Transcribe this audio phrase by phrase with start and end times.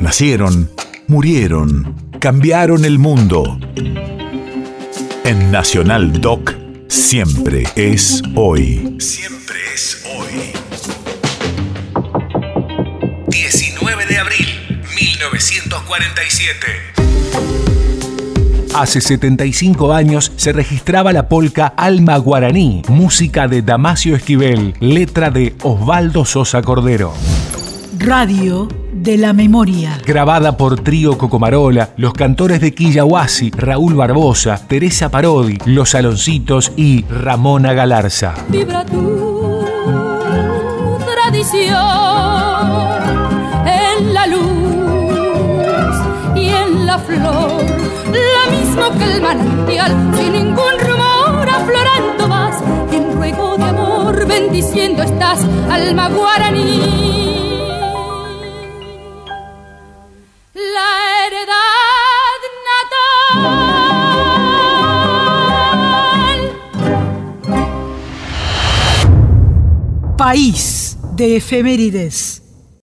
[0.00, 0.70] Nacieron,
[1.08, 3.60] murieron, cambiaron el mundo.
[5.24, 6.54] En Nacional Doc,
[6.88, 8.96] siempre es hoy.
[8.98, 10.52] Siempre es hoy.
[13.28, 14.46] 19 de abril,
[14.96, 16.66] 1947.
[18.74, 25.54] Hace 75 años se registraba la polca Alma Guaraní, música de Damasio Esquivel, letra de
[25.62, 27.12] Osvaldo Sosa Cordero.
[27.98, 29.98] Radio de la Memoria.
[30.04, 37.04] Grabada por Trío Cocomarola, los cantores de Quillahuasi, Raúl Barbosa, Teresa Parodi, Los Saloncitos y
[37.04, 38.34] Ramona Galarza.
[38.48, 39.64] Vibra tu
[41.12, 41.78] tradición
[43.66, 45.96] en la luz
[46.36, 47.64] y en la flor,
[48.12, 55.02] la misma que el manantial, sin ningún rumor, aflorando más, en ruego de amor, bendiciendo
[55.02, 57.29] estás, alma guaraní.
[70.20, 72.29] País de efemérides.